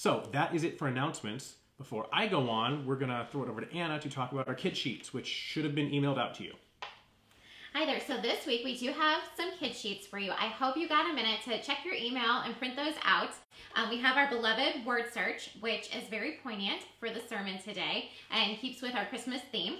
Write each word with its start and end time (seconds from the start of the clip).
So 0.00 0.22
that 0.30 0.54
is 0.54 0.62
it 0.62 0.78
for 0.78 0.86
announcements. 0.86 1.56
Before 1.76 2.06
I 2.12 2.28
go 2.28 2.48
on, 2.48 2.86
we're 2.86 2.94
going 2.94 3.10
to 3.10 3.26
throw 3.32 3.42
it 3.42 3.48
over 3.48 3.62
to 3.62 3.76
Anna 3.76 3.98
to 3.98 4.08
talk 4.08 4.30
about 4.30 4.46
our 4.46 4.54
kit 4.54 4.76
sheets, 4.76 5.12
which 5.12 5.26
should 5.26 5.64
have 5.64 5.74
been 5.74 5.90
emailed 5.90 6.20
out 6.20 6.36
to 6.36 6.44
you. 6.44 6.52
Hi 7.74 7.84
there. 7.84 7.98
So 8.06 8.16
this 8.22 8.46
week 8.46 8.64
we 8.64 8.78
do 8.78 8.92
have 8.92 9.22
some 9.36 9.50
kid 9.58 9.74
sheets 9.74 10.06
for 10.06 10.20
you. 10.20 10.30
I 10.30 10.46
hope 10.46 10.76
you 10.76 10.88
got 10.88 11.10
a 11.10 11.12
minute 11.12 11.40
to 11.46 11.60
check 11.60 11.78
your 11.84 11.94
email 11.94 12.42
and 12.44 12.56
print 12.58 12.76
those 12.76 12.94
out. 13.04 13.30
Um, 13.74 13.90
we 13.90 13.98
have 13.98 14.16
our 14.16 14.28
beloved 14.28 14.86
word 14.86 15.06
search, 15.12 15.56
which 15.58 15.92
is 15.92 16.08
very 16.08 16.38
poignant 16.44 16.82
for 17.00 17.10
the 17.10 17.20
sermon 17.28 17.60
today 17.60 18.10
and 18.30 18.56
keeps 18.56 18.80
with 18.80 18.94
our 18.94 19.06
Christmas 19.06 19.42
theme. 19.50 19.78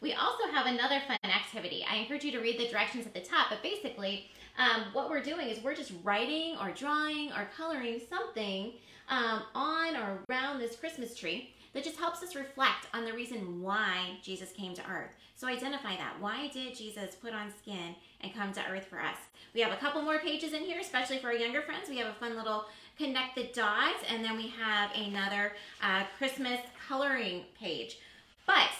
We 0.00 0.14
also 0.14 0.44
have 0.54 0.64
another 0.64 1.02
fun 1.06 1.18
activity. 1.22 1.84
I 1.86 1.96
encourage 1.96 2.24
you 2.24 2.32
to 2.32 2.40
read 2.40 2.58
the 2.58 2.68
directions 2.68 3.04
at 3.04 3.12
the 3.12 3.20
top, 3.20 3.48
but 3.50 3.62
basically, 3.62 4.30
um, 4.58 4.86
what 4.94 5.10
we're 5.10 5.22
doing 5.22 5.48
is 5.48 5.62
we're 5.62 5.74
just 5.74 5.92
writing 6.02 6.56
or 6.58 6.70
drawing 6.70 7.30
or 7.32 7.46
coloring 7.54 8.00
something 8.08 8.72
um, 9.10 9.42
on 9.54 9.96
or 9.96 10.18
around 10.28 10.58
this 10.58 10.76
Christmas 10.76 11.16
tree 11.16 11.50
that 11.74 11.84
just 11.84 11.98
helps 11.98 12.22
us 12.22 12.34
reflect 12.34 12.86
on 12.94 13.04
the 13.04 13.12
reason 13.12 13.62
why 13.62 14.16
Jesus 14.22 14.52
came 14.52 14.74
to 14.74 14.90
earth. 14.90 15.10
So 15.36 15.46
identify 15.46 15.96
that. 15.96 16.16
Why 16.20 16.48
did 16.48 16.76
Jesus 16.76 17.14
put 17.14 17.32
on 17.32 17.52
skin 17.62 17.94
and 18.20 18.34
come 18.34 18.52
to 18.52 18.66
earth 18.70 18.86
for 18.86 19.00
us? 19.00 19.16
We 19.54 19.60
have 19.60 19.72
a 19.72 19.76
couple 19.76 20.02
more 20.02 20.18
pages 20.18 20.52
in 20.52 20.62
here, 20.62 20.80
especially 20.80 21.18
for 21.18 21.28
our 21.28 21.34
younger 21.34 21.62
friends. 21.62 21.88
We 21.88 21.98
have 21.98 22.08
a 22.08 22.18
fun 22.18 22.36
little 22.36 22.66
connect 22.98 23.36
the 23.36 23.44
dots, 23.54 24.04
and 24.08 24.24
then 24.24 24.36
we 24.36 24.48
have 24.48 24.90
another 24.94 25.52
uh, 25.82 26.04
Christmas 26.18 26.60
coloring 26.88 27.44
page. 27.58 27.98
But 28.46 28.70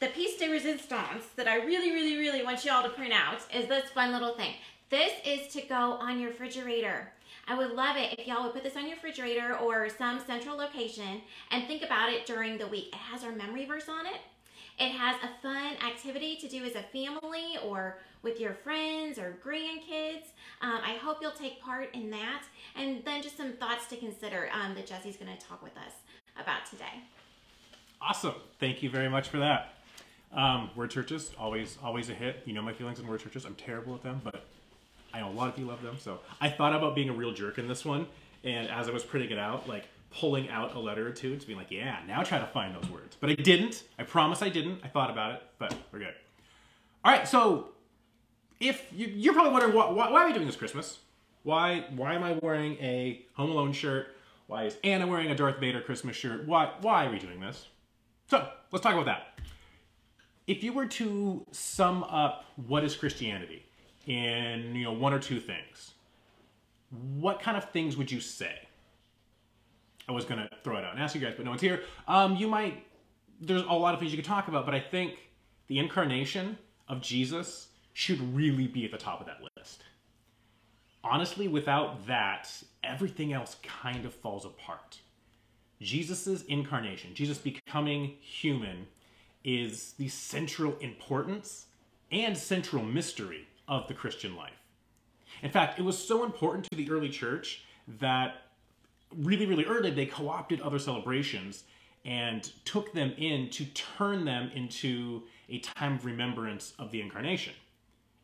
the 0.00 0.08
piece 0.08 0.38
de 0.38 0.48
resistance 0.48 1.24
that 1.36 1.48
I 1.48 1.56
really, 1.56 1.90
really, 1.90 2.16
really 2.16 2.42
want 2.42 2.64
you 2.64 2.72
all 2.72 2.82
to 2.82 2.88
print 2.88 3.12
out 3.12 3.40
is 3.54 3.68
this 3.68 3.90
fun 3.90 4.12
little 4.12 4.34
thing. 4.34 4.54
This 4.88 5.12
is 5.24 5.52
to 5.52 5.62
go 5.62 5.74
on 5.74 6.20
your 6.20 6.30
refrigerator. 6.30 7.12
I 7.48 7.56
would 7.56 7.72
love 7.72 7.96
it 7.96 8.18
if 8.18 8.26
y'all 8.26 8.42
would 8.42 8.54
put 8.54 8.64
this 8.64 8.76
on 8.76 8.86
your 8.86 8.96
refrigerator 8.96 9.56
or 9.56 9.88
some 9.88 10.18
central 10.18 10.56
location 10.56 11.22
and 11.50 11.66
think 11.66 11.82
about 11.82 12.12
it 12.12 12.26
during 12.26 12.58
the 12.58 12.66
week. 12.66 12.88
It 12.88 12.94
has 12.96 13.22
our 13.22 13.32
memory 13.32 13.64
verse 13.66 13.88
on 13.88 14.06
it. 14.06 14.20
It 14.78 14.90
has 14.90 15.16
a 15.22 15.30
fun 15.40 15.74
activity 15.86 16.36
to 16.36 16.48
do 16.48 16.64
as 16.64 16.74
a 16.74 16.82
family 16.82 17.56
or 17.64 17.98
with 18.22 18.40
your 18.40 18.52
friends 18.52 19.18
or 19.18 19.38
grandkids. 19.44 20.26
Um, 20.60 20.80
I 20.84 20.98
hope 21.00 21.18
you'll 21.22 21.30
take 21.30 21.60
part 21.62 21.94
in 21.94 22.10
that. 22.10 22.42
And 22.74 23.02
then 23.04 23.22
just 23.22 23.36
some 23.36 23.52
thoughts 23.54 23.86
to 23.88 23.96
consider 23.96 24.50
um, 24.52 24.74
that 24.74 24.86
Jesse's 24.86 25.16
going 25.16 25.34
to 25.34 25.46
talk 25.46 25.62
with 25.62 25.76
us 25.76 25.92
about 26.38 26.66
today. 26.68 27.02
Awesome. 28.02 28.34
Thank 28.60 28.82
you 28.82 28.90
very 28.90 29.08
much 29.08 29.28
for 29.28 29.38
that. 29.38 29.74
Um, 30.32 30.70
word 30.74 30.92
searches, 30.92 31.30
always, 31.38 31.78
always 31.82 32.10
a 32.10 32.14
hit. 32.14 32.42
You 32.44 32.52
know 32.52 32.60
my 32.60 32.74
feelings 32.74 33.00
on 33.00 33.06
word 33.06 33.22
searches. 33.22 33.44
I'm 33.46 33.54
terrible 33.54 33.94
at 33.94 34.02
them, 34.02 34.20
but 34.22 34.44
I 35.16 35.20
know 35.20 35.30
a 35.30 35.32
lot 35.32 35.48
of 35.48 35.58
you 35.58 35.64
love 35.64 35.82
them. 35.82 35.96
So 35.98 36.20
I 36.40 36.50
thought 36.50 36.74
about 36.74 36.94
being 36.94 37.08
a 37.08 37.12
real 37.12 37.32
jerk 37.32 37.58
in 37.58 37.68
this 37.68 37.84
one, 37.84 38.06
and 38.44 38.68
as 38.68 38.88
I 38.88 38.92
was 38.92 39.02
printing 39.02 39.30
it 39.30 39.38
out, 39.38 39.66
like 39.66 39.84
pulling 40.10 40.48
out 40.50 40.74
a 40.74 40.78
letter 40.78 41.06
or 41.06 41.10
two 41.10 41.36
to 41.36 41.46
be 41.46 41.54
like, 41.54 41.70
yeah, 41.70 41.98
now 42.06 42.22
try 42.22 42.38
to 42.38 42.46
find 42.46 42.74
those 42.74 42.88
words. 42.90 43.16
But 43.18 43.30
I 43.30 43.34
didn't. 43.34 43.84
I 43.98 44.02
promise 44.02 44.42
I 44.42 44.50
didn't. 44.50 44.80
I 44.84 44.88
thought 44.88 45.10
about 45.10 45.32
it, 45.32 45.42
but 45.58 45.74
we're 45.90 46.00
good. 46.00 46.14
All 47.04 47.12
right, 47.12 47.26
so 47.26 47.68
if 48.60 48.86
you, 48.92 49.06
you're 49.06 49.32
probably 49.32 49.52
wondering 49.52 49.74
why, 49.74 49.90
why, 49.90 50.10
why 50.10 50.24
are 50.24 50.26
we 50.26 50.32
doing 50.32 50.46
this 50.46 50.56
Christmas? 50.56 50.98
Why 51.44 51.84
why 51.94 52.14
am 52.14 52.24
I 52.24 52.38
wearing 52.42 52.72
a 52.74 53.24
Home 53.34 53.50
Alone 53.50 53.72
shirt? 53.72 54.08
Why 54.48 54.64
is 54.64 54.76
Anna 54.84 55.06
wearing 55.06 55.30
a 55.30 55.34
Darth 55.34 55.58
Vader 55.60 55.80
Christmas 55.80 56.16
shirt? 56.16 56.46
Why 56.46 56.72
why 56.80 57.06
are 57.06 57.10
we 57.10 57.18
doing 57.18 57.40
this? 57.40 57.68
So 58.28 58.48
let's 58.72 58.82
talk 58.82 58.94
about 58.94 59.06
that. 59.06 59.40
If 60.46 60.62
you 60.62 60.72
were 60.72 60.86
to 60.86 61.46
sum 61.52 62.04
up 62.04 62.44
what 62.56 62.84
is 62.84 62.96
Christianity 62.96 63.65
in 64.06 64.74
you 64.74 64.84
know 64.84 64.92
one 64.92 65.12
or 65.12 65.18
two 65.18 65.40
things, 65.40 65.94
what 66.90 67.40
kind 67.40 67.56
of 67.56 67.70
things 67.70 67.96
would 67.96 68.10
you 68.10 68.20
say? 68.20 68.56
I 70.08 70.12
was 70.12 70.24
gonna 70.24 70.48
throw 70.62 70.76
it 70.76 70.84
out 70.84 70.92
and 70.92 71.02
ask 71.02 71.14
you 71.14 71.20
guys, 71.20 71.34
but 71.36 71.44
no 71.44 71.50
one's 71.50 71.60
here. 71.60 71.82
Um, 72.06 72.36
you 72.36 72.48
might. 72.48 72.86
There's 73.40 73.62
a 73.62 73.72
lot 73.72 73.92
of 73.92 74.00
things 74.00 74.12
you 74.12 74.18
could 74.18 74.24
talk 74.24 74.48
about, 74.48 74.64
but 74.64 74.74
I 74.74 74.80
think 74.80 75.18
the 75.66 75.78
incarnation 75.78 76.56
of 76.88 77.02
Jesus 77.02 77.68
should 77.92 78.34
really 78.34 78.66
be 78.66 78.84
at 78.84 78.92
the 78.92 78.98
top 78.98 79.20
of 79.20 79.26
that 79.26 79.40
list. 79.56 79.82
Honestly, 81.04 81.46
without 81.46 82.06
that, 82.06 82.50
everything 82.82 83.32
else 83.32 83.56
kind 83.62 84.04
of 84.06 84.14
falls 84.14 84.44
apart. 84.44 84.98
Jesus' 85.80 86.42
incarnation, 86.44 87.14
Jesus 87.14 87.38
becoming 87.38 88.14
human, 88.20 88.86
is 89.44 89.92
the 89.98 90.08
central 90.08 90.76
importance 90.78 91.66
and 92.10 92.36
central 92.36 92.82
mystery 92.82 93.46
of 93.68 93.88
the 93.88 93.94
Christian 93.94 94.36
life. 94.36 94.52
In 95.42 95.50
fact, 95.50 95.78
it 95.78 95.82
was 95.82 95.98
so 95.98 96.24
important 96.24 96.64
to 96.70 96.76
the 96.76 96.90
early 96.90 97.08
church 97.08 97.64
that 98.00 98.42
really, 99.14 99.46
really 99.46 99.64
early 99.64 99.90
they 99.90 100.06
co 100.06 100.28
opted 100.28 100.60
other 100.60 100.78
celebrations 100.78 101.64
and 102.04 102.52
took 102.64 102.92
them 102.92 103.12
in 103.18 103.50
to 103.50 103.64
turn 103.66 104.24
them 104.24 104.50
into 104.54 105.22
a 105.48 105.58
time 105.58 105.94
of 105.94 106.04
remembrance 106.04 106.72
of 106.78 106.92
the 106.92 107.00
incarnation. 107.00 107.52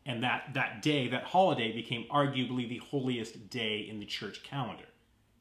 And 0.05 0.23
that, 0.23 0.53
that 0.53 0.81
day, 0.81 1.09
that 1.09 1.23
holiday, 1.23 1.73
became 1.73 2.05
arguably 2.11 2.67
the 2.67 2.77
holiest 2.77 3.49
day 3.49 3.87
in 3.89 3.99
the 3.99 4.05
church 4.05 4.43
calendar 4.43 4.85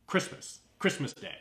Christmas, 0.07 0.61
Christmas 0.79 1.13
Day. 1.13 1.34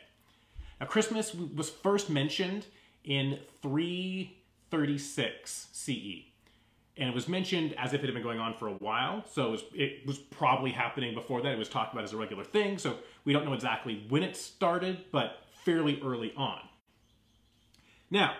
Now, 0.80 0.86
Christmas 0.86 1.32
was 1.34 1.70
first 1.70 2.10
mentioned 2.10 2.66
in 3.04 3.38
336 3.62 5.68
CE. 5.72 6.31
And 7.02 7.08
it 7.08 7.16
was 7.16 7.26
mentioned 7.26 7.74
as 7.78 7.94
if 7.94 8.04
it 8.04 8.06
had 8.06 8.14
been 8.14 8.22
going 8.22 8.38
on 8.38 8.54
for 8.54 8.68
a 8.68 8.74
while. 8.74 9.24
So 9.28 9.48
it 9.48 9.50
was, 9.50 9.64
it 9.74 10.06
was 10.06 10.18
probably 10.18 10.70
happening 10.70 11.14
before 11.14 11.42
that. 11.42 11.50
It 11.50 11.58
was 11.58 11.68
talked 11.68 11.92
about 11.92 12.04
as 12.04 12.12
a 12.12 12.16
regular 12.16 12.44
thing. 12.44 12.78
So 12.78 12.98
we 13.24 13.32
don't 13.32 13.44
know 13.44 13.54
exactly 13.54 14.06
when 14.08 14.22
it 14.22 14.36
started, 14.36 15.06
but 15.10 15.38
fairly 15.64 16.00
early 16.00 16.32
on. 16.36 16.60
Now, 18.08 18.36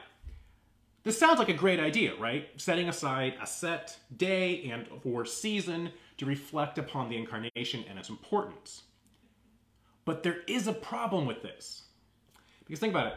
this 1.02 1.18
sounds 1.18 1.40
like 1.40 1.48
a 1.48 1.54
great 1.54 1.80
idea, 1.80 2.14
right? 2.20 2.50
Setting 2.56 2.88
aside 2.88 3.34
a 3.42 3.48
set 3.48 3.98
day 4.16 4.70
and 4.70 4.86
or 5.02 5.24
season 5.24 5.90
to 6.18 6.24
reflect 6.24 6.78
upon 6.78 7.08
the 7.08 7.16
incarnation 7.16 7.84
and 7.90 7.98
its 7.98 8.10
importance. 8.10 8.82
But 10.04 10.22
there 10.22 10.42
is 10.46 10.68
a 10.68 10.72
problem 10.72 11.26
with 11.26 11.42
this. 11.42 11.82
Because 12.64 12.78
think 12.78 12.92
about 12.92 13.08
it. 13.08 13.14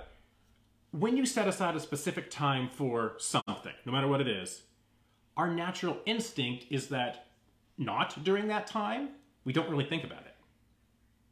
When 0.89 1.15
you 1.15 1.27
set 1.27 1.47
aside 1.47 1.75
a 1.75 1.79
specific 1.79 2.31
time 2.31 2.67
for 2.67 3.13
something, 3.19 3.73
no 3.85 3.91
matter 3.91 4.07
what 4.07 4.21
it 4.21 4.27
is, 4.27 4.63
our 5.37 5.49
natural 5.49 5.97
instinct 6.05 6.65
is 6.69 6.87
that 6.89 7.27
not 7.77 8.23
during 8.23 8.47
that 8.47 8.67
time, 8.67 9.09
we 9.43 9.53
don't 9.53 9.69
really 9.69 9.85
think 9.85 10.03
about 10.03 10.21
it. 10.21 10.35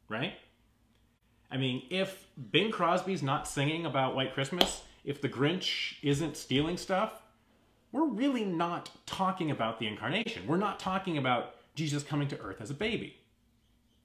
Right? 0.08 0.34
I 1.50 1.56
mean, 1.56 1.82
if 1.90 2.26
Bing 2.50 2.70
Crosby's 2.70 3.22
not 3.22 3.48
singing 3.48 3.86
about 3.86 4.14
White 4.14 4.34
Christmas, 4.34 4.82
if 5.04 5.20
the 5.20 5.28
Grinch 5.28 5.94
isn't 6.02 6.36
stealing 6.36 6.76
stuff, 6.76 7.22
we're 7.92 8.06
really 8.06 8.44
not 8.44 8.90
talking 9.06 9.50
about 9.50 9.78
the 9.78 9.86
incarnation. 9.86 10.46
We're 10.46 10.56
not 10.56 10.80
talking 10.80 11.16
about 11.16 11.54
Jesus 11.74 12.02
coming 12.02 12.28
to 12.28 12.40
earth 12.40 12.60
as 12.60 12.70
a 12.70 12.74
baby. 12.74 13.16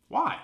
Why? 0.08 0.38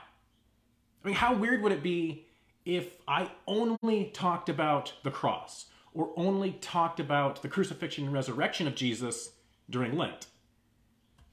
I 1.03 1.07
mean, 1.07 1.15
how 1.15 1.35
weird 1.35 1.61
would 1.61 1.71
it 1.71 1.83
be 1.83 2.25
if 2.65 2.97
I 3.07 3.29
only 3.47 4.05
talked 4.13 4.49
about 4.49 4.93
the 5.03 5.11
cross 5.11 5.65
or 5.93 6.11
only 6.17 6.53
talked 6.53 6.99
about 6.99 7.41
the 7.41 7.47
crucifixion 7.47 8.05
and 8.05 8.13
resurrection 8.13 8.67
of 8.67 8.75
Jesus 8.75 9.29
during 9.69 9.97
Lent? 9.97 10.27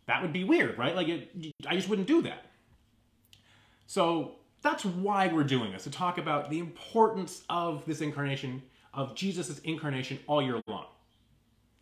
That 0.06 0.22
would 0.22 0.32
be 0.32 0.44
weird, 0.44 0.78
right? 0.78 0.94
Like, 0.96 1.08
it, 1.08 1.54
I 1.66 1.76
just 1.76 1.88
wouldn't 1.88 2.08
do 2.08 2.22
that. 2.22 2.46
So, 3.86 4.36
that's 4.62 4.84
why 4.84 5.26
we're 5.26 5.44
doing 5.44 5.72
this 5.72 5.84
to 5.84 5.90
talk 5.90 6.18
about 6.18 6.48
the 6.48 6.58
importance 6.60 7.42
of 7.50 7.84
this 7.84 8.00
incarnation 8.00 8.62
of 8.94 9.14
Jesus' 9.14 9.58
incarnation 9.60 10.18
all 10.26 10.40
year 10.40 10.60
long. 10.66 10.86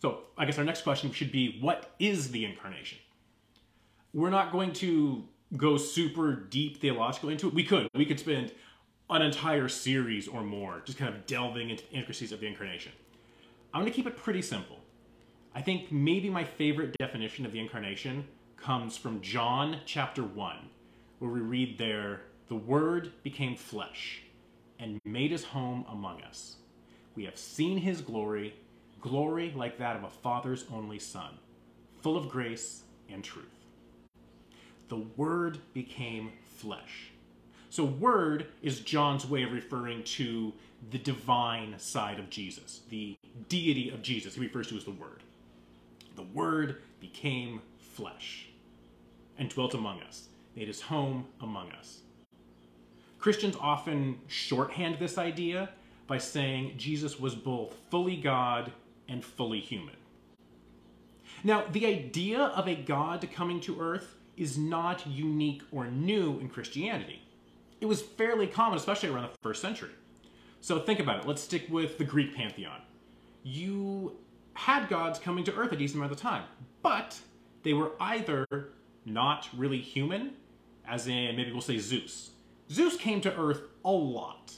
So 0.00 0.20
I 0.38 0.46
guess 0.46 0.58
our 0.58 0.64
next 0.64 0.82
question 0.82 1.12
should 1.12 1.30
be 1.30 1.58
what 1.60 1.94
is 1.98 2.30
the 2.30 2.44
incarnation? 2.44 2.98
We're 4.14 4.30
not 4.30 4.50
going 4.50 4.72
to 4.74 5.24
go 5.56 5.76
super 5.76 6.34
deep 6.34 6.80
theological 6.80 7.28
into 7.28 7.48
it. 7.48 7.54
We 7.54 7.64
could. 7.64 7.88
We 7.94 8.06
could 8.06 8.18
spend 8.18 8.52
an 9.10 9.22
entire 9.22 9.68
series 9.68 10.26
or 10.26 10.42
more 10.42 10.82
just 10.84 10.96
kind 10.96 11.14
of 11.14 11.26
delving 11.26 11.70
into 11.70 11.84
the 11.84 11.92
intricacies 11.92 12.32
of 12.32 12.40
the 12.40 12.46
incarnation. 12.46 12.92
I'm 13.74 13.82
going 13.82 13.92
to 13.92 13.96
keep 13.96 14.06
it 14.06 14.16
pretty 14.16 14.42
simple. 14.42 14.78
I 15.52 15.62
think 15.62 15.90
maybe 15.90 16.30
my 16.30 16.44
favorite 16.44 16.96
definition 16.96 17.44
of 17.44 17.50
the 17.50 17.58
incarnation 17.58 18.24
comes 18.56 18.96
from 18.96 19.20
John 19.20 19.80
chapter 19.84 20.22
1, 20.22 20.56
where 21.18 21.30
we 21.30 21.40
read 21.40 21.76
there, 21.76 22.20
the 22.48 22.54
Word 22.54 23.12
became 23.24 23.56
flesh 23.56 24.22
and 24.78 25.00
made 25.04 25.32
his 25.32 25.44
home 25.44 25.84
among 25.90 26.22
us. 26.22 26.56
We 27.16 27.24
have 27.24 27.36
seen 27.36 27.78
his 27.78 28.00
glory, 28.00 28.54
glory 29.00 29.52
like 29.56 29.76
that 29.78 29.96
of 29.96 30.04
a 30.04 30.10
father's 30.10 30.66
only 30.72 31.00
son, 31.00 31.32
full 32.00 32.16
of 32.16 32.28
grace 32.28 32.84
and 33.10 33.24
truth. 33.24 33.66
The 34.88 35.04
Word 35.16 35.58
became 35.74 36.30
flesh. 36.46 37.10
So, 37.70 37.84
Word 37.84 38.46
is 38.62 38.80
John's 38.80 39.26
way 39.26 39.42
of 39.42 39.52
referring 39.52 40.04
to 40.04 40.52
the 40.90 40.98
divine 40.98 41.74
side 41.78 42.20
of 42.20 42.30
Jesus, 42.30 42.82
the 42.88 43.16
deity 43.48 43.90
of 43.90 44.02
Jesus. 44.02 44.36
He 44.36 44.40
refers 44.40 44.68
to 44.68 44.76
as 44.76 44.84
the 44.84 44.92
Word. 44.92 45.24
The 46.20 46.26
Word 46.34 46.82
became 47.00 47.62
flesh 47.78 48.50
and 49.38 49.48
dwelt 49.48 49.72
among 49.72 50.02
us, 50.02 50.28
made 50.54 50.68
his 50.68 50.82
home 50.82 51.24
among 51.40 51.72
us. 51.72 52.02
Christians 53.18 53.56
often 53.58 54.18
shorthand 54.26 54.98
this 54.98 55.16
idea 55.16 55.70
by 56.06 56.18
saying 56.18 56.74
Jesus 56.76 57.18
was 57.18 57.34
both 57.34 57.74
fully 57.90 58.16
God 58.18 58.70
and 59.08 59.24
fully 59.24 59.60
human. 59.60 59.96
Now, 61.42 61.64
the 61.72 61.86
idea 61.86 62.38
of 62.38 62.68
a 62.68 62.74
God 62.74 63.26
coming 63.32 63.58
to 63.62 63.80
earth 63.80 64.16
is 64.36 64.58
not 64.58 65.06
unique 65.06 65.62
or 65.72 65.86
new 65.86 66.38
in 66.38 66.50
Christianity. 66.50 67.22
It 67.80 67.86
was 67.86 68.02
fairly 68.02 68.46
common, 68.46 68.76
especially 68.76 69.08
around 69.08 69.32
the 69.32 69.38
first 69.40 69.62
century. 69.62 69.92
So 70.60 70.80
think 70.80 71.00
about 71.00 71.20
it. 71.22 71.26
Let's 71.26 71.40
stick 71.40 71.64
with 71.70 71.96
the 71.96 72.04
Greek 72.04 72.36
pantheon. 72.36 72.82
You 73.42 74.18
had 74.54 74.88
gods 74.88 75.18
coming 75.18 75.44
to 75.44 75.54
earth 75.54 75.72
a 75.72 75.76
decent 75.76 75.96
amount 75.96 76.12
of 76.12 76.18
time, 76.18 76.44
but 76.82 77.18
they 77.62 77.72
were 77.72 77.92
either 78.00 78.46
not 79.04 79.48
really 79.56 79.80
human, 79.80 80.32
as 80.86 81.06
in 81.06 81.36
maybe 81.36 81.52
we'll 81.52 81.60
say 81.60 81.78
Zeus. 81.78 82.30
Zeus 82.70 82.96
came 82.96 83.20
to 83.22 83.36
earth 83.36 83.62
a 83.84 83.90
lot, 83.90 84.54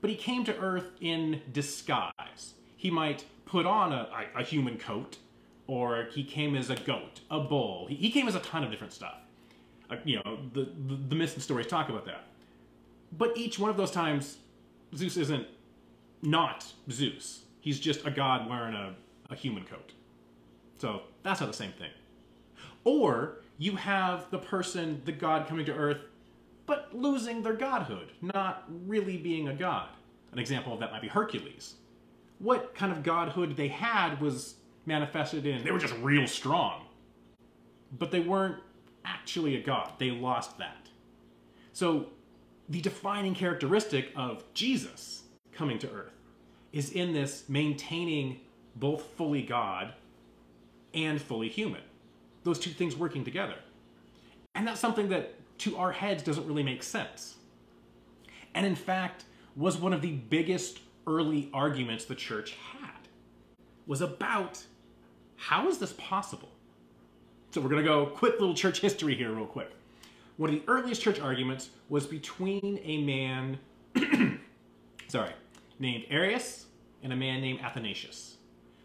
but 0.00 0.10
he 0.10 0.16
came 0.16 0.44
to 0.44 0.56
earth 0.58 0.90
in 1.00 1.42
disguise. 1.52 2.54
He 2.76 2.90
might 2.90 3.24
put 3.44 3.66
on 3.66 3.92
a, 3.92 4.08
a, 4.36 4.40
a 4.40 4.42
human 4.44 4.78
coat, 4.78 5.18
or 5.66 6.08
he 6.12 6.24
came 6.24 6.56
as 6.56 6.70
a 6.70 6.76
goat, 6.76 7.20
a 7.30 7.40
bull. 7.40 7.86
He, 7.88 7.96
he 7.96 8.10
came 8.10 8.28
as 8.28 8.34
a 8.34 8.40
ton 8.40 8.64
of 8.64 8.70
different 8.70 8.92
stuff. 8.92 9.16
Uh, 9.90 9.96
you 10.04 10.16
know, 10.16 10.38
the, 10.52 10.68
the, 10.86 10.94
the 11.08 11.14
myths 11.14 11.34
and 11.34 11.42
stories 11.42 11.66
talk 11.66 11.88
about 11.88 12.04
that. 12.06 12.24
But 13.12 13.36
each 13.36 13.58
one 13.58 13.70
of 13.70 13.76
those 13.76 13.90
times, 13.90 14.38
Zeus 14.94 15.16
isn't 15.16 15.46
not 16.22 16.66
Zeus. 16.90 17.44
He's 17.68 17.78
just 17.78 18.06
a 18.06 18.10
god 18.10 18.48
wearing 18.48 18.72
a, 18.72 18.94
a 19.28 19.34
human 19.34 19.62
coat. 19.62 19.92
So 20.78 21.02
that's 21.22 21.38
not 21.38 21.50
the 21.50 21.56
same 21.56 21.72
thing. 21.72 21.90
Or 22.84 23.42
you 23.58 23.76
have 23.76 24.30
the 24.30 24.38
person, 24.38 25.02
the 25.04 25.12
god 25.12 25.46
coming 25.46 25.66
to 25.66 25.74
earth, 25.74 26.00
but 26.64 26.88
losing 26.96 27.42
their 27.42 27.52
godhood, 27.52 28.12
not 28.22 28.64
really 28.86 29.18
being 29.18 29.48
a 29.48 29.54
god. 29.54 29.90
An 30.32 30.38
example 30.38 30.72
of 30.72 30.80
that 30.80 30.92
might 30.92 31.02
be 31.02 31.08
Hercules. 31.08 31.74
What 32.38 32.74
kind 32.74 32.90
of 32.90 33.02
godhood 33.02 33.54
they 33.54 33.68
had 33.68 34.18
was 34.18 34.54
manifested 34.86 35.44
in 35.44 35.62
they 35.62 35.70
were 35.70 35.78
just 35.78 35.92
real 35.96 36.26
strong. 36.26 36.86
But 37.98 38.10
they 38.10 38.20
weren't 38.20 38.62
actually 39.04 39.56
a 39.56 39.62
god. 39.62 39.92
They 39.98 40.10
lost 40.10 40.56
that. 40.56 40.88
So 41.74 42.06
the 42.70 42.80
defining 42.80 43.34
characteristic 43.34 44.10
of 44.16 44.42
Jesus 44.54 45.24
coming 45.52 45.78
to 45.80 45.90
earth 45.90 46.14
is 46.72 46.90
in 46.92 47.12
this 47.12 47.44
maintaining 47.48 48.40
both 48.76 49.02
fully 49.16 49.42
God 49.42 49.94
and 50.94 51.20
fully 51.20 51.48
human. 51.48 51.80
Those 52.44 52.58
two 52.58 52.70
things 52.70 52.96
working 52.96 53.24
together. 53.24 53.56
And 54.54 54.66
that's 54.66 54.80
something 54.80 55.08
that 55.08 55.34
to 55.58 55.76
our 55.76 55.92
heads 55.92 56.22
doesn't 56.22 56.46
really 56.46 56.62
make 56.62 56.82
sense. 56.82 57.36
And 58.54 58.64
in 58.64 58.74
fact, 58.74 59.24
was 59.56 59.76
one 59.76 59.92
of 59.92 60.02
the 60.02 60.12
biggest 60.12 60.80
early 61.06 61.50
arguments 61.52 62.04
the 62.04 62.14
church 62.14 62.56
had 62.72 62.90
was 63.86 64.00
about 64.00 64.62
how 65.36 65.68
is 65.68 65.78
this 65.78 65.94
possible? 65.94 66.50
So 67.50 67.60
we're 67.60 67.70
going 67.70 67.82
to 67.82 67.88
go 67.88 68.06
quick 68.06 68.38
little 68.38 68.54
church 68.54 68.80
history 68.80 69.14
here 69.14 69.32
real 69.32 69.46
quick. 69.46 69.70
One 70.36 70.50
of 70.50 70.56
the 70.56 70.62
earliest 70.70 71.02
church 71.02 71.18
arguments 71.18 71.70
was 71.88 72.06
between 72.06 72.78
a 72.84 73.02
man 73.02 73.58
sorry, 75.08 75.32
named 75.78 76.04
Arius 76.10 76.66
and 77.02 77.12
a 77.12 77.16
man 77.16 77.40
named 77.40 77.60
Athanasius. 77.60 78.36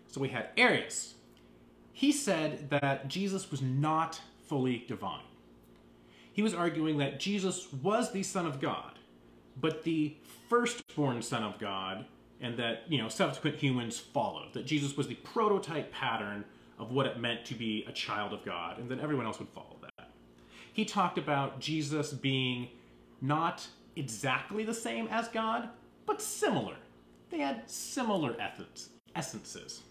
So 0.07 0.21
we 0.21 0.29
had 0.29 0.49
Arius. 0.57 1.15
He 1.91 2.11
said 2.11 2.69
that 2.69 3.07
Jesus 3.07 3.49
was 3.51 3.61
not 3.61 4.21
fully 4.47 4.85
divine. 4.87 5.23
He 6.31 6.41
was 6.41 6.53
arguing 6.53 6.97
that 6.97 7.19
Jesus 7.19 7.71
was 7.71 8.11
the 8.11 8.23
Son 8.23 8.45
of 8.45 8.59
God, 8.59 8.99
but 9.59 9.83
the 9.83 10.15
firstborn 10.49 11.21
Son 11.21 11.43
of 11.43 11.59
God, 11.59 12.05
and 12.41 12.57
that, 12.57 12.83
you 12.87 12.97
know, 12.97 13.07
subsequent 13.07 13.57
humans 13.57 13.99
followed. 13.99 14.53
That 14.53 14.65
Jesus 14.65 14.97
was 14.97 15.07
the 15.07 15.15
prototype 15.15 15.91
pattern 15.91 16.43
of 16.79 16.91
what 16.91 17.05
it 17.05 17.19
meant 17.19 17.45
to 17.45 17.53
be 17.53 17.85
a 17.87 17.91
child 17.91 18.33
of 18.33 18.43
God, 18.43 18.79
and 18.79 18.89
then 18.89 18.99
everyone 18.99 19.25
else 19.25 19.39
would 19.39 19.49
follow 19.49 19.77
that. 19.81 20.09
He 20.73 20.85
talked 20.85 21.19
about 21.19 21.59
Jesus 21.59 22.11
being 22.11 22.69
not 23.21 23.67
exactly 23.95 24.63
the 24.63 24.73
same 24.73 25.07
as 25.09 25.27
God, 25.27 25.69
but 26.05 26.21
similar. 26.21 26.75
They 27.33 27.39
had 27.39 27.67
similar 27.67 28.35
essence, 28.39 28.89
essences. 29.15 29.81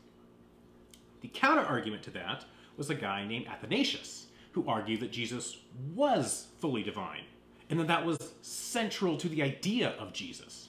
The 1.22 1.28
counter 1.28 1.62
argument 1.62 2.04
to 2.04 2.10
that 2.12 2.44
was 2.76 2.88
a 2.88 2.94
guy 2.94 3.26
named 3.26 3.48
Athanasius, 3.48 4.26
who 4.52 4.64
argued 4.68 5.00
that 5.00 5.10
Jesus 5.10 5.58
was 5.92 6.46
fully 6.60 6.84
divine, 6.84 7.24
and 7.68 7.80
that 7.80 7.88
that 7.88 8.06
was 8.06 8.16
central 8.42 9.16
to 9.16 9.28
the 9.28 9.42
idea 9.42 9.88
of 9.98 10.12
Jesus, 10.12 10.68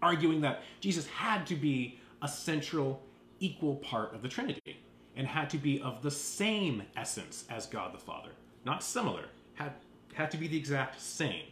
arguing 0.00 0.40
that 0.42 0.62
Jesus 0.78 1.08
had 1.08 1.48
to 1.48 1.56
be 1.56 1.98
a 2.22 2.28
central, 2.28 3.02
equal 3.40 3.74
part 3.74 4.14
of 4.14 4.22
the 4.22 4.28
Trinity, 4.28 4.78
and 5.16 5.26
had 5.26 5.50
to 5.50 5.58
be 5.58 5.80
of 5.80 6.00
the 6.00 6.12
same 6.12 6.84
essence 6.96 7.44
as 7.50 7.66
God 7.66 7.92
the 7.92 7.98
Father, 7.98 8.30
not 8.64 8.84
similar, 8.84 9.24
had, 9.54 9.72
had 10.14 10.30
to 10.30 10.36
be 10.36 10.46
the 10.46 10.56
exact 10.56 11.00
same. 11.00 11.42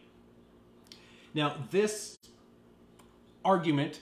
Now, 1.35 1.57
this 1.73 2.17
argument 3.45 3.99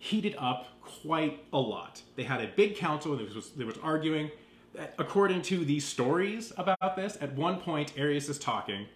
heated 0.00 0.34
up 0.38 0.66
quite 0.80 1.44
a 1.52 1.58
lot. 1.58 2.02
They 2.16 2.24
had 2.24 2.40
a 2.40 2.48
big 2.56 2.74
council, 2.74 3.16
there 3.16 3.26
was, 3.26 3.50
there 3.50 3.66
was 3.66 3.78
arguing. 3.82 4.30
According 4.98 5.42
to 5.42 5.64
these 5.64 5.84
stories 5.84 6.52
about 6.56 6.96
this, 6.96 7.18
at 7.20 7.34
one 7.34 7.60
point, 7.60 7.92
Arius 7.96 8.28
is 8.28 8.38
talking, 8.38 8.86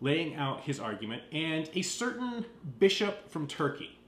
laying 0.00 0.36
out 0.36 0.60
his 0.60 0.78
argument, 0.78 1.22
and 1.32 1.68
a 1.74 1.82
certain 1.82 2.44
bishop 2.78 3.28
from 3.30 3.46
Turkey, 3.48 3.98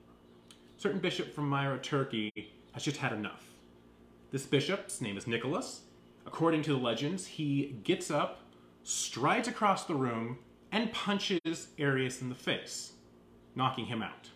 certain 0.76 1.00
bishop 1.00 1.34
from 1.34 1.48
Myra, 1.48 1.78
Turkey, 1.78 2.32
has 2.72 2.84
just 2.84 2.98
had 2.98 3.12
enough. 3.12 3.42
This 4.30 4.46
bishop's 4.46 5.00
name 5.00 5.16
is 5.16 5.26
Nicholas. 5.26 5.82
According 6.26 6.62
to 6.62 6.72
the 6.72 6.78
legends, 6.78 7.26
he 7.26 7.76
gets 7.82 8.10
up, 8.10 8.42
strides 8.84 9.48
across 9.48 9.84
the 9.84 9.94
room, 9.94 10.38
and 10.70 10.92
punches 10.92 11.68
Arius 11.78 12.22
in 12.22 12.28
the 12.28 12.34
face, 12.34 12.92
knocking 13.54 13.86
him 13.86 14.02
out. 14.02 14.30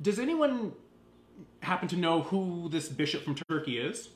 Does 0.00 0.18
anyone 0.18 0.72
happen 1.60 1.88
to 1.88 1.96
know 1.96 2.22
who 2.22 2.68
this 2.68 2.88
bishop 2.88 3.22
from 3.22 3.34
Turkey 3.34 3.78
is? 3.78 4.08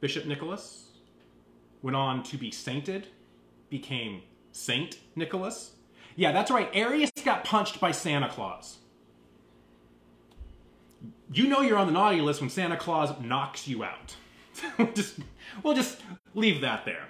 Bishop 0.00 0.26
Nicholas 0.26 0.90
went 1.82 1.96
on 1.96 2.22
to 2.24 2.36
be 2.36 2.50
sainted, 2.50 3.08
became 3.70 4.22
Saint 4.52 4.98
Nicholas. 5.16 5.72
Yeah, 6.16 6.32
that's 6.32 6.50
right. 6.50 6.68
Arius 6.72 7.10
got 7.24 7.44
punched 7.44 7.80
by 7.80 7.92
Santa 7.92 8.28
Claus. 8.28 8.78
You 11.32 11.48
know 11.48 11.62
you're 11.62 11.78
on 11.78 11.86
the 11.86 11.92
naughty 11.92 12.20
list 12.20 12.40
when 12.40 12.50
Santa 12.50 12.76
Claus 12.76 13.18
knocks 13.20 13.66
you 13.66 13.84
out. 13.84 14.14
just, 14.94 15.18
we'll 15.62 15.74
just 15.74 16.00
leave 16.34 16.60
that 16.60 16.84
there. 16.84 17.08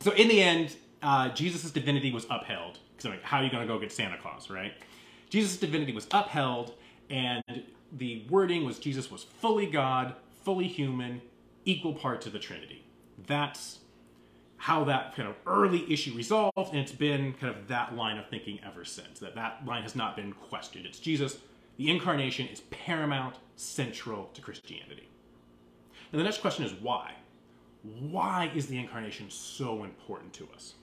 So 0.00 0.10
in 0.12 0.28
the 0.28 0.42
end, 0.42 0.76
uh, 1.02 1.28
Jesus' 1.28 1.70
divinity 1.70 2.12
was 2.12 2.26
upheld. 2.28 2.78
So 2.98 3.10
like, 3.10 3.22
how 3.22 3.38
are 3.38 3.44
you 3.44 3.50
going 3.50 3.66
to 3.66 3.72
go 3.72 3.78
get 3.78 3.92
Santa 3.92 4.18
Claus, 4.18 4.50
right? 4.50 4.72
Jesus' 5.36 5.58
divinity 5.58 5.92
was 5.92 6.06
upheld, 6.12 6.72
and 7.10 7.42
the 7.92 8.24
wording 8.30 8.64
was 8.64 8.78
Jesus 8.78 9.10
was 9.10 9.22
fully 9.22 9.66
God, 9.66 10.14
fully 10.44 10.66
human, 10.66 11.20
equal 11.66 11.92
part 11.92 12.22
to 12.22 12.30
the 12.30 12.38
Trinity. 12.38 12.86
That's 13.26 13.80
how 14.56 14.84
that 14.84 15.14
kind 15.14 15.28
of 15.28 15.34
early 15.46 15.92
issue 15.92 16.14
resolved, 16.14 16.70
and 16.70 16.78
it's 16.78 16.90
been 16.90 17.34
kind 17.34 17.54
of 17.54 17.68
that 17.68 17.94
line 17.94 18.16
of 18.16 18.30
thinking 18.30 18.60
ever 18.66 18.82
since. 18.86 19.18
That 19.18 19.34
that 19.34 19.66
line 19.66 19.82
has 19.82 19.94
not 19.94 20.16
been 20.16 20.32
questioned. 20.32 20.86
It's 20.86 20.98
Jesus. 20.98 21.36
The 21.76 21.90
incarnation 21.90 22.46
is 22.46 22.62
paramount, 22.70 23.36
central 23.56 24.30
to 24.32 24.40
Christianity. 24.40 25.06
And 26.12 26.18
the 26.18 26.24
next 26.24 26.40
question 26.40 26.64
is 26.64 26.72
why? 26.80 27.12
Why 27.82 28.50
is 28.54 28.68
the 28.68 28.78
incarnation 28.78 29.28
so 29.28 29.84
important 29.84 30.32
to 30.32 30.48
us? 30.54 30.76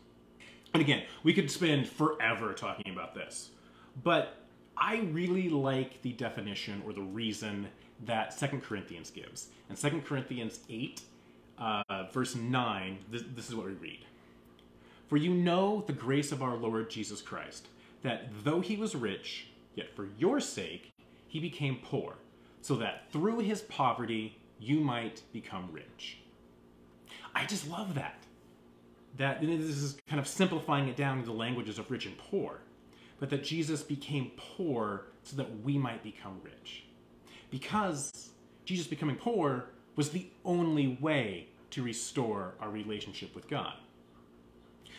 And 0.76 0.82
again, 0.84 1.06
we 1.24 1.34
could 1.34 1.50
spend 1.50 1.88
forever 1.88 2.54
talking 2.54 2.94
about 2.94 3.16
this. 3.16 3.50
But 4.04 4.43
I 4.77 5.08
really 5.12 5.50
like 5.50 6.01
the 6.01 6.13
definition 6.13 6.82
or 6.86 6.94
the 6.94 7.01
reason 7.01 7.68
that 8.06 8.34
Second 8.34 8.63
Corinthians 8.63 9.12
gives. 9.12 9.48
In 9.70 9.75
Second 9.75 10.06
Corinthians 10.06 10.60
8, 10.70 11.01
uh, 11.58 11.84
verse 12.12 12.36
9, 12.36 12.98
this, 13.10 13.24
this 13.36 13.50
is 13.50 13.56
what 13.56 13.68
we 13.68 13.74
read. 13.74 14.06
For 15.08 15.18
you 15.18 15.34
know 15.34 15.84
the 15.86 15.94
grace 15.94 16.32
of 16.32 16.42
our 16.42 16.56
Lord 16.56 16.89
Jesus 16.89 17.22
Christ, 17.22 17.68
that 18.01 18.30
though 18.44 18.62
he 18.62 18.75
was 18.75 18.96
rich, 18.96 19.48
yet 19.75 19.96
for 19.96 20.08
your 20.18 20.39
sake 20.39 20.94
he 21.27 21.39
became 21.39 21.80
poor, 21.84 22.15
so 22.62 22.75
that 22.75 23.12
through 23.12 23.39
his 23.39 23.62
poverty 23.62 24.38
you 24.60 24.80
might 24.80 25.22
become 25.32 25.70
rich. 25.72 26.20
I 27.36 27.46
just 27.46 27.70
love 27.70 27.96
that. 27.96 28.24
That 29.18 29.42
this 29.42 29.77
is 29.77 29.98
kind 30.08 30.20
of 30.20 30.27
simplifying 30.27 30.88
it 30.88 30.96
down 30.96 31.20
to 31.20 31.25
the 31.25 31.34
languages 31.34 31.77
of 31.77 31.92
rich 31.92 32.06
and 32.06 32.18
poor 32.18 32.62
but 33.20 33.29
that 33.29 33.43
Jesus 33.43 33.84
became 33.84 34.32
poor 34.38 35.05
so 35.24 35.36
that 35.38 35.63
we 35.63 35.77
might 35.77 36.03
become 36.03 36.41
rich. 36.43 36.86
Because 37.50 38.32
Jesus 38.65 38.88
becoming 38.88 39.15
poor 39.15 39.65
was 39.96 40.10
the 40.10 40.27
only 40.43 40.98
way 41.00 41.48
to 41.72 41.84
restore 41.84 42.55
our 42.60 42.70
relationship 42.70 43.36
with 43.36 43.48
God. 43.48 43.74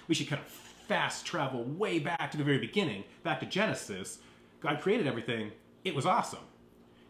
We 0.08 0.14
should 0.14 0.28
kind 0.28 0.42
of 0.42 0.48
fast 0.48 1.24
travel 1.24 1.64
way 1.64 1.98
back 1.98 2.30
to 2.30 2.36
the 2.36 2.44
very 2.44 2.58
beginning, 2.58 3.04
back 3.22 3.40
to 3.40 3.46
Genesis. 3.46 4.18
God 4.60 4.80
created 4.80 5.06
everything. 5.06 5.52
It 5.84 5.94
was 5.94 6.06
awesome. 6.06 6.40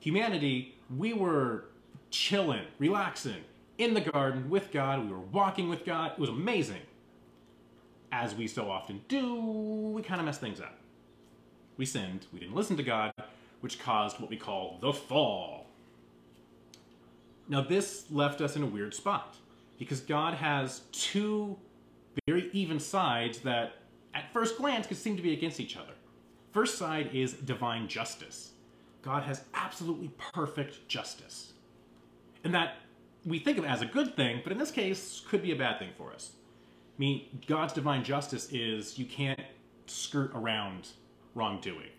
Humanity, 0.01 0.77
we 0.97 1.13
were 1.13 1.65
chilling, 2.11 2.65
relaxing 2.79 3.43
in 3.79 3.95
the 3.95 4.01
garden 4.01 4.49
with 4.49 4.71
God. 4.71 5.05
We 5.05 5.13
were 5.13 5.19
walking 5.19 5.69
with 5.69 5.85
God. 5.85 6.13
It 6.13 6.19
was 6.19 6.31
amazing. 6.31 6.83
As 8.13 8.35
we 8.35 8.47
so 8.47 8.71
often 8.71 9.03
do, 9.09 9.35
we 9.95 10.03
kind 10.03 10.21
of 10.21 10.27
mess 10.27 10.39
things 10.39 10.61
up. 10.61 10.79
We 11.77 11.87
sinned. 11.87 12.27
We 12.33 12.41
didn't 12.41 12.55
listen 12.55 12.77
to 12.77 12.83
God, 12.83 13.13
which 13.61 13.81
caused 13.81 14.21
what 14.21 14.31
we 14.31 14.37
call 14.37 14.79
the 14.81 14.93
fall. 14.93 15.67
Now, 17.49 17.61
this 17.61 18.07
left 18.11 18.41
us 18.41 18.57
in 18.57 18.63
a 18.63 18.67
weird 18.67 18.95
spot 18.95 19.37
because 19.79 20.01
God 20.01 20.35
has 20.35 20.83
two 20.93 21.57
very 22.27 22.49
even 22.53 22.79
sides 22.79 23.41
that, 23.41 23.75
at 24.15 24.33
first 24.33 24.57
glance, 24.57 24.87
could 24.87 24.97
seem 24.97 25.17
to 25.17 25.23
be 25.23 25.33
against 25.33 25.61
each 25.61 25.77
other. 25.77 25.93
First 26.53 26.79
side 26.79 27.11
is 27.13 27.33
divine 27.33 27.89
justice. 27.89 28.53
God 29.03 29.25
has 29.25 29.43
absolutely 29.53 30.11
perfect 30.33 30.87
justice. 30.89 31.53
And 32.45 32.55
that 32.55 32.77
we 33.27 33.39
think 33.39 33.59
of 33.59 33.65
as 33.65 33.83
a 33.83 33.87
good 33.87 34.15
thing, 34.17 34.41
but 34.43 34.53
in 34.53 34.59
this 34.59 34.71
case, 34.71 35.23
could 35.29 35.43
be 35.43 35.53
a 35.53 35.57
bad 35.57 35.79
thing 35.79 35.91
for 35.97 36.13
us. 36.13 36.33
I 36.97 37.01
mean, 37.01 37.41
God's 37.47 37.73
divine 37.73 38.05
justice 38.05 38.49
is 38.53 38.99
you 38.99 39.07
can't 39.07 39.41
skirt 39.87 40.31
around 40.35 40.89
wrongdoing. 41.35 41.91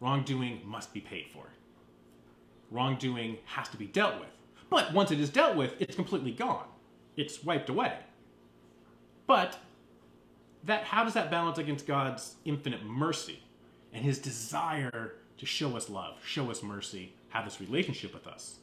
Wrongdoing 0.00 0.62
must 0.64 0.92
be 0.92 1.00
paid 1.00 1.26
for. 1.32 1.44
Wrongdoing 2.70 3.38
has 3.44 3.68
to 3.68 3.76
be 3.76 3.86
dealt 3.86 4.18
with. 4.20 4.28
But 4.70 4.92
once 4.92 5.10
it 5.10 5.20
is 5.20 5.30
dealt 5.30 5.56
with, 5.56 5.74
it's 5.80 5.96
completely 5.96 6.30
gone. 6.30 6.66
It's 7.16 7.42
wiped 7.42 7.68
away. 7.68 7.94
But 9.26 9.58
that 10.64 10.84
how 10.84 11.04
does 11.04 11.14
that 11.14 11.30
balance 11.30 11.58
against 11.58 11.86
God's 11.86 12.36
infinite 12.44 12.84
mercy 12.84 13.40
and 13.92 14.04
his 14.04 14.18
desire 14.18 15.14
to 15.38 15.46
show 15.46 15.76
us 15.76 15.90
love, 15.90 16.18
show 16.24 16.50
us 16.50 16.62
mercy, 16.62 17.12
have 17.30 17.44
this 17.44 17.60
relationship 17.60 18.14
with 18.14 18.26
us? 18.26 18.56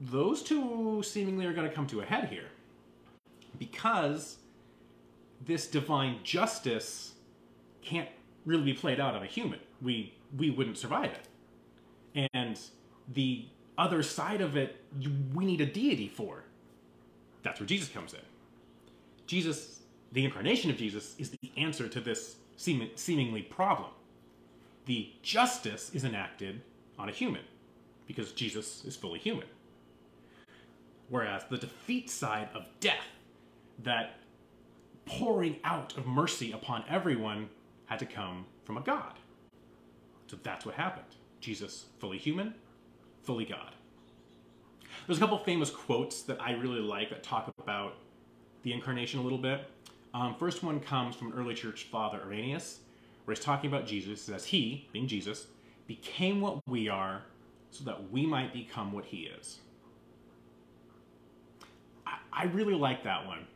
Those 0.00 0.42
two 0.42 1.02
seemingly 1.02 1.46
are 1.46 1.52
going 1.52 1.68
to 1.68 1.74
come 1.74 1.86
to 1.88 2.00
a 2.00 2.04
head 2.04 2.28
here. 2.28 2.48
Because 3.58 4.36
this 5.44 5.66
divine 5.66 6.20
justice 6.22 7.14
can't 7.82 8.08
really 8.46 8.64
be 8.64 8.72
played 8.72 8.98
out 8.98 9.14
on 9.14 9.22
a 9.22 9.26
human. 9.26 9.60
We 9.82 10.14
we 10.36 10.50
wouldn't 10.50 10.78
survive 10.78 11.10
it. 11.10 12.28
And 12.32 12.58
the 13.12 13.46
other 13.76 14.02
side 14.02 14.40
of 14.40 14.56
it, 14.56 14.76
you, 14.98 15.12
we 15.34 15.44
need 15.44 15.60
a 15.60 15.66
deity 15.66 16.08
for. 16.08 16.44
That's 17.42 17.60
where 17.60 17.66
Jesus 17.66 17.88
comes 17.88 18.14
in. 18.14 18.20
Jesus, 19.26 19.80
the 20.12 20.24
incarnation 20.24 20.70
of 20.70 20.76
Jesus, 20.76 21.14
is 21.18 21.30
the 21.30 21.52
answer 21.56 21.88
to 21.88 22.00
this 22.00 22.36
seem, 22.56 22.88
seemingly 22.94 23.42
problem. 23.42 23.90
The 24.86 25.10
justice 25.22 25.90
is 25.92 26.04
enacted 26.04 26.62
on 26.98 27.08
a 27.08 27.12
human 27.12 27.42
because 28.06 28.32
Jesus 28.32 28.84
is 28.84 28.96
fully 28.96 29.18
human. 29.18 29.46
Whereas 31.08 31.42
the 31.50 31.58
defeat 31.58 32.08
side 32.10 32.48
of 32.54 32.66
death, 32.80 33.06
that 33.82 34.14
pouring 35.04 35.56
out 35.62 35.96
of 35.96 36.06
mercy 36.06 36.50
upon 36.50 36.84
everyone, 36.88 37.48
had 37.86 37.98
to 38.00 38.06
come 38.06 38.46
from 38.64 38.76
a 38.76 38.80
God. 38.80 39.14
So 40.26 40.36
that's 40.42 40.66
what 40.66 40.74
happened. 40.74 41.06
Jesus, 41.40 41.86
fully 41.98 42.18
human, 42.18 42.54
fully 43.22 43.44
God. 43.44 43.74
There's 45.06 45.18
a 45.18 45.20
couple 45.20 45.38
famous 45.38 45.70
quotes 45.70 46.22
that 46.22 46.40
I 46.40 46.52
really 46.52 46.80
like 46.80 47.10
that 47.10 47.22
talk 47.22 47.52
about 47.58 47.94
the 48.62 48.72
incarnation 48.72 49.20
a 49.20 49.22
little 49.22 49.38
bit. 49.38 49.68
Um, 50.12 50.34
first 50.34 50.62
one 50.62 50.80
comes 50.80 51.14
from 51.14 51.32
an 51.32 51.38
early 51.38 51.54
church 51.54 51.84
father, 51.84 52.20
Irenaeus, 52.24 52.80
where 53.24 53.34
he's 53.34 53.44
talking 53.44 53.70
about 53.70 53.86
Jesus. 53.86 54.22
Says, 54.22 54.46
He, 54.46 54.88
being 54.92 55.06
Jesus, 55.06 55.46
became 55.86 56.40
what 56.40 56.66
we 56.66 56.88
are 56.88 57.22
so 57.70 57.84
that 57.84 58.10
we 58.10 58.26
might 58.26 58.52
become 58.52 58.92
what 58.92 59.04
He 59.04 59.30
is. 59.38 59.58
I, 62.06 62.16
I 62.32 62.44
really 62.46 62.74
like 62.74 63.04
that 63.04 63.26
one. 63.26 63.46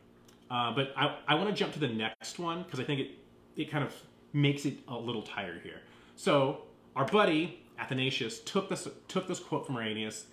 Uh, 0.49 0.71
but 0.73 0.93
I, 0.95 1.17
I 1.27 1.35
want 1.35 1.49
to 1.49 1.55
jump 1.55 1.73
to 1.73 1.79
the 1.79 1.87
next 1.87 2.37
one 2.37 2.63
because 2.63 2.79
I 2.79 2.83
think 2.83 2.99
it, 2.99 3.11
it 3.55 3.71
kind 3.71 3.83
of 3.83 3.93
makes 4.33 4.65
it 4.65 4.77
a 4.87 4.95
little 4.95 5.21
tighter 5.21 5.59
here. 5.63 5.81
So 6.15 6.63
our 6.95 7.05
buddy 7.05 7.63
Athanasius 7.79 8.39
took 8.39 8.69
this 8.69 8.87
took 9.07 9.27
this 9.27 9.39
quote 9.39 9.65
from 9.65 9.77
Irenaeus 9.77 10.25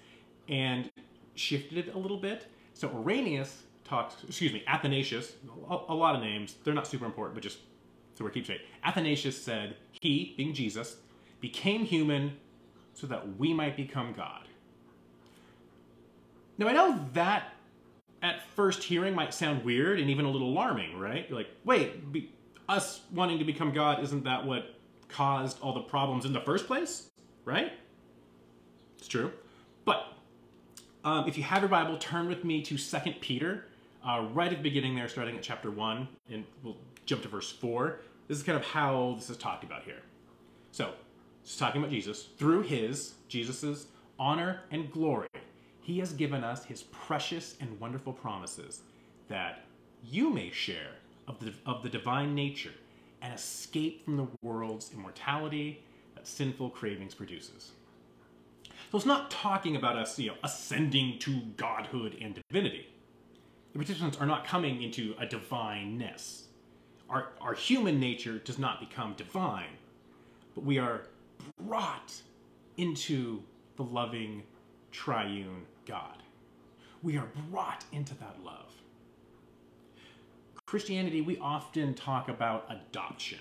and 0.48 0.90
shifted 1.34 1.78
it 1.78 1.94
a 1.94 1.98
little 1.98 2.18
bit. 2.18 2.46
So 2.74 2.88
Irenaeus 2.90 3.62
talks, 3.84 4.16
excuse 4.26 4.52
me, 4.52 4.62
Athanasius, 4.66 5.32
a, 5.68 5.78
a 5.88 5.94
lot 5.94 6.14
of 6.14 6.20
names, 6.20 6.56
they're 6.62 6.74
not 6.74 6.86
super 6.86 7.06
important, 7.06 7.34
but 7.34 7.42
just 7.42 7.58
so 8.14 8.24
we're 8.24 8.30
keep 8.30 8.44
straight. 8.44 8.62
Athanasius 8.84 9.40
said, 9.40 9.76
He, 9.92 10.34
being 10.36 10.52
Jesus, 10.52 10.96
became 11.40 11.84
human 11.84 12.36
so 12.94 13.06
that 13.06 13.38
we 13.38 13.54
might 13.54 13.76
become 13.76 14.12
God. 14.12 14.48
Now 16.58 16.68
I 16.68 16.72
know 16.72 17.06
that 17.12 17.52
at 18.20 18.42
first 18.56 18.82
hearing 18.82 19.14
might 19.14 19.32
sound 19.32 19.64
weird 19.64 20.00
and 20.00 20.10
even 20.10 20.24
a 20.24 20.30
little 20.30 20.48
alarming, 20.48 20.98
right? 20.98 21.26
You're 21.28 21.38
like, 21.38 21.50
wait, 21.64 22.12
be, 22.12 22.32
us 22.68 23.00
wanting 23.12 23.38
to 23.38 23.44
become 23.44 23.72
God, 23.72 24.02
isn't 24.02 24.24
that 24.24 24.44
what 24.44 24.74
caused 25.08 25.60
all 25.60 25.72
the 25.72 25.80
problems 25.80 26.24
in 26.24 26.32
the 26.32 26.40
first 26.40 26.66
place? 26.66 27.10
Right? 27.44 27.72
It's 28.98 29.08
true. 29.08 29.32
But 29.84 30.12
um, 31.04 31.26
if 31.26 31.38
you 31.38 31.44
have 31.44 31.62
your 31.62 31.68
Bible, 31.68 31.96
turn 31.96 32.28
with 32.28 32.44
me 32.44 32.62
to 32.62 32.76
Second 32.76 33.16
Peter, 33.20 33.66
uh, 34.06 34.26
right 34.32 34.52
at 34.52 34.58
the 34.58 34.62
beginning 34.62 34.94
there, 34.94 35.08
starting 35.08 35.36
at 35.36 35.42
chapter 35.42 35.70
1, 35.70 36.08
and 36.30 36.44
we'll 36.62 36.76
jump 37.06 37.22
to 37.22 37.28
verse 37.28 37.50
4. 37.50 38.00
This 38.26 38.38
is 38.38 38.44
kind 38.44 38.58
of 38.58 38.64
how 38.64 39.14
this 39.16 39.30
is 39.30 39.36
talked 39.36 39.64
about 39.64 39.84
here. 39.84 40.02
So, 40.72 40.92
it's 41.42 41.56
talking 41.56 41.80
about 41.80 41.90
Jesus. 41.90 42.24
Through 42.36 42.62
his, 42.62 43.14
Jesus's 43.28 43.86
honor 44.18 44.60
and 44.70 44.92
glory, 44.92 45.28
he 45.80 45.98
has 46.00 46.12
given 46.12 46.44
us 46.44 46.64
his 46.66 46.82
precious 46.82 47.56
and 47.60 47.80
wonderful 47.80 48.12
promises 48.12 48.82
that 49.28 49.64
you 50.04 50.28
may 50.28 50.50
share 50.50 50.96
of 51.28 51.38
the, 51.38 51.52
of 51.66 51.82
the 51.82 51.88
divine 51.88 52.34
nature 52.34 52.72
and 53.22 53.32
escape 53.32 54.04
from 54.04 54.16
the 54.16 54.26
world's 54.42 54.90
immortality 54.92 55.84
that 56.14 56.26
sinful 56.26 56.70
cravings 56.70 57.14
produces. 57.14 57.72
So 58.90 58.96
it's 58.96 59.06
not 59.06 59.30
talking 59.30 59.76
about 59.76 59.96
us, 59.96 60.18
you 60.18 60.28
know, 60.28 60.36
ascending 60.42 61.18
to 61.20 61.40
godhood 61.56 62.16
and 62.20 62.40
divinity. 62.48 62.88
The 63.72 63.78
participants 63.78 64.16
are 64.18 64.26
not 64.26 64.46
coming 64.46 64.82
into 64.82 65.14
a 65.20 65.26
divineness. 65.26 66.44
Our, 67.10 67.28
our 67.40 67.54
human 67.54 68.00
nature 68.00 68.38
does 68.38 68.58
not 68.58 68.80
become 68.80 69.14
divine, 69.14 69.76
but 70.54 70.64
we 70.64 70.78
are 70.78 71.02
brought 71.60 72.14
into 72.78 73.42
the 73.76 73.82
loving 73.82 74.42
triune 74.90 75.66
God. 75.86 76.22
We 77.02 77.18
are 77.18 77.28
brought 77.50 77.84
into 77.92 78.14
that 78.16 78.36
love. 78.42 78.72
Christianity, 80.68 81.22
we 81.22 81.38
often 81.38 81.94
talk 81.94 82.28
about 82.28 82.66
adoption 82.68 83.38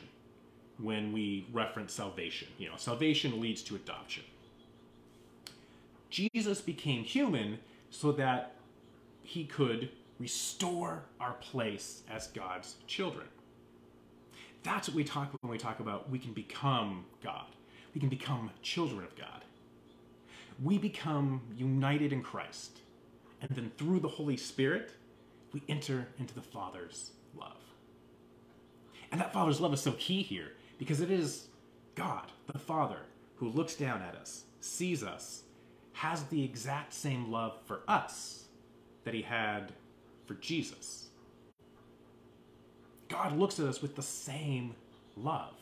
when 0.77 1.11
we 1.11 1.45
reference 1.51 1.91
salvation. 1.93 2.47
You 2.57 2.69
know, 2.69 2.75
salvation 2.77 3.41
leads 3.41 3.61
to 3.63 3.75
adoption. 3.75 4.23
Jesus 6.09 6.61
became 6.61 7.03
human 7.03 7.59
so 7.89 8.13
that 8.13 8.53
he 9.23 9.43
could 9.43 9.89
restore 10.19 11.03
our 11.19 11.33
place 11.33 12.03
as 12.09 12.27
God's 12.27 12.75
children. 12.87 13.27
That's 14.63 14.87
what 14.87 14.95
we 14.95 15.03
talk 15.03 15.33
when 15.41 15.51
we 15.51 15.57
talk 15.57 15.81
about 15.81 16.09
we 16.09 16.19
can 16.19 16.31
become 16.31 17.03
God. 17.21 17.47
We 17.93 17.99
can 17.99 18.07
become 18.07 18.51
children 18.61 19.03
of 19.03 19.17
God. 19.17 19.43
We 20.63 20.77
become 20.77 21.41
united 21.57 22.13
in 22.13 22.23
Christ. 22.23 22.79
And 23.41 23.49
then 23.49 23.73
through 23.77 23.99
the 23.99 24.07
Holy 24.07 24.37
Spirit, 24.37 24.93
we 25.51 25.61
enter 25.67 26.07
into 26.19 26.33
the 26.33 26.41
Father's 26.41 27.11
love. 27.39 27.57
And 29.11 29.21
that 29.21 29.33
Father's 29.33 29.61
love 29.61 29.73
is 29.73 29.81
so 29.81 29.93
key 29.93 30.21
here 30.21 30.53
because 30.77 31.01
it 31.01 31.11
is 31.11 31.47
God, 31.95 32.31
the 32.51 32.59
Father, 32.59 32.99
who 33.35 33.49
looks 33.49 33.75
down 33.75 34.01
at 34.01 34.15
us, 34.15 34.43
sees 34.59 35.03
us, 35.03 35.43
has 35.93 36.23
the 36.25 36.43
exact 36.43 36.93
same 36.93 37.31
love 37.31 37.57
for 37.65 37.81
us 37.87 38.45
that 39.03 39.13
he 39.13 39.21
had 39.21 39.71
for 40.25 40.35
Jesus. 40.35 41.09
God 43.07 43.37
looks 43.37 43.59
at 43.59 43.65
us 43.65 43.81
with 43.81 43.95
the 43.95 44.01
same 44.01 44.75
love. 45.15 45.53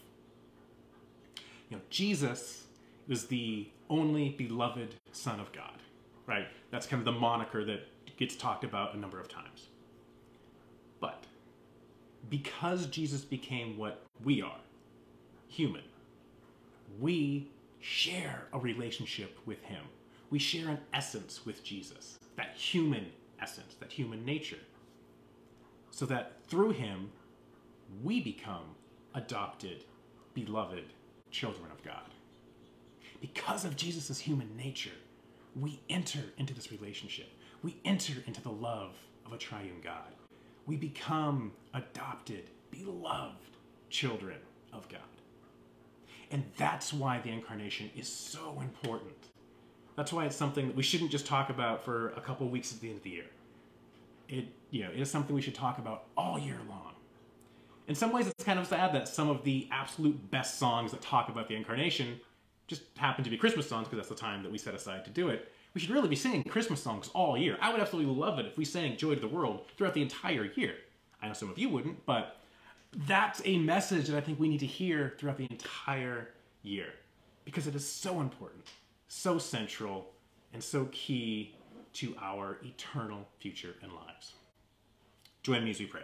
You 1.70 1.78
know, 1.78 1.84
Jesus 1.90 2.64
is 3.08 3.28
the 3.28 3.70
only 3.90 4.30
beloved 4.30 4.96
Son 5.12 5.40
of 5.40 5.52
God, 5.54 5.82
right? 6.26 6.48
That's 6.72 6.88
kind 6.88 7.00
of 7.00 7.06
the 7.06 7.20
moniker 7.20 7.64
that 7.66 7.82
gets 8.18 8.36
talked 8.36 8.64
about 8.64 8.96
a 8.96 8.98
number 8.98 9.20
of 9.20 9.28
times. 9.28 9.68
Because 12.30 12.88
Jesus 12.88 13.24
became 13.24 13.78
what 13.78 14.04
we 14.24 14.42
are, 14.42 14.60
human, 15.48 15.84
we 17.00 17.50
share 17.80 18.48
a 18.54 18.60
relationship 18.60 19.38
with 19.46 19.62
him 19.64 19.84
we 20.30 20.40
share 20.40 20.70
an 20.70 20.80
essence 20.94 21.46
with 21.46 21.64
Jesus, 21.64 22.18
that 22.36 22.56
human 22.56 23.08
essence, 23.42 23.76
that 23.80 23.92
human 23.92 24.26
nature. 24.26 24.60
So 25.92 26.06
that 26.08 26.42
through 26.48 26.72
him, 26.72 27.12
we 28.04 28.20
become 28.20 28.76
adopted, 29.14 29.86
beloved 30.34 30.84
children 31.32 31.68
of 31.72 31.84
God. 31.84 32.10
Because 33.22 33.64
of 33.64 33.78
Jesus' 33.78 34.20
human 34.20 34.58
nature, 34.58 34.98
we 35.56 35.80
enter 35.90 36.20
into 36.38 36.54
this 36.54 36.72
relationship. 36.72 37.32
We 37.64 37.78
enter 37.86 38.16
into 38.28 38.42
the 38.42 38.52
love 38.52 38.96
of 39.26 39.32
a 39.32 39.38
triune 39.38 39.80
God. 39.82 40.14
We 40.66 40.76
become 40.76 41.52
adopted, 41.74 42.50
beloved 42.72 43.58
children 43.90 44.38
of 44.74 44.88
God. 44.90 45.02
And 46.32 46.44
that's 46.58 46.92
why 46.92 47.20
the 47.20 47.30
incarnation 47.30 47.90
is 47.96 48.08
so 48.08 48.60
important. 48.62 49.14
That's 49.96 50.12
why 50.12 50.26
it's 50.26 50.36
something 50.36 50.68
that 50.68 50.76
we 50.76 50.84
shouldn't 50.84 51.12
just 51.12 51.26
talk 51.26 51.50
about 51.50 51.86
for 51.86 52.10
a 52.10 52.22
couple 52.22 52.50
weeks 52.50 52.74
at 52.74 52.82
the 52.82 52.90
end 52.90 52.98
of 52.98 53.04
the 53.04 53.10
year. 53.12 53.26
It, 54.28 54.48
you 54.72 54.84
know, 54.84 54.90
it 54.90 55.00
is 55.00 55.10
something 55.10 55.36
we 55.36 55.42
should 55.42 55.56
talk 55.56 55.78
about 55.78 56.06
all 56.18 56.40
year 56.40 56.58
long. 56.68 56.94
In 57.88 57.94
some 57.94 58.12
ways, 58.12 58.28
it's 58.28 58.44
kind 58.44 58.58
of 58.58 58.66
sad 58.66 58.94
that 58.94 59.08
some 59.08 59.30
of 59.30 59.44
the 59.44 59.68
absolute 59.72 60.32
best 60.32 60.58
songs 60.58 60.92
that 60.92 61.02
talk 61.02 61.30
about 61.30 61.48
the 61.48 61.56
incarnation 61.56 62.20
just 62.68 62.82
happen 62.98 63.24
to 63.24 63.30
be 63.30 63.38
Christmas 63.38 63.70
songs 63.70 63.88
because 63.88 63.98
that's 63.98 64.10
the 64.10 64.26
time 64.26 64.42
that 64.42 64.52
we 64.52 64.58
set 64.58 64.74
aside 64.74 65.06
to 65.06 65.12
do 65.12 65.30
it. 65.30 65.52
We 65.76 65.82
should 65.82 65.90
really 65.90 66.08
be 66.08 66.16
singing 66.16 66.42
Christmas 66.46 66.82
songs 66.82 67.10
all 67.14 67.38
year. 67.38 67.58
I 67.60 67.70
would 67.70 67.82
absolutely 67.82 68.16
love 68.16 68.40
it 68.40 68.46
if 68.46 68.58
we 68.58 68.64
sang 68.64 68.96
Joy 68.96 69.14
to 69.14 69.20
the 69.20 69.28
World 69.28 69.66
throughout 69.76 69.94
the 69.94 70.02
entire 70.02 70.50
year. 70.56 70.76
I 71.22 71.28
know 71.28 71.34
some 71.34 71.52
of 71.52 71.60
you 71.60 71.68
wouldn't, 71.68 72.06
but 72.06 72.38
that's 73.06 73.42
a 73.44 73.58
message 73.58 74.08
that 74.08 74.16
I 74.16 74.22
think 74.22 74.40
we 74.40 74.48
need 74.48 74.62
to 74.62 74.66
hear 74.66 75.16
throughout 75.20 75.36
the 75.36 75.48
entire 75.52 76.30
year 76.64 76.94
because 77.44 77.68
it 77.68 77.76
is 77.76 77.86
so 77.86 78.22
important, 78.22 78.64
so 79.10 79.38
central, 79.38 80.14
and 80.54 80.64
so 80.64 80.88
key 80.94 81.56
to 81.96 82.16
our 82.22 82.58
eternal 82.64 83.28
future 83.40 83.76
and 83.84 83.92
lives. 83.92 84.32
Join 85.44 85.66
me 85.66 85.72
as 85.72 85.80
we 85.82 85.88
pray. 85.88 86.04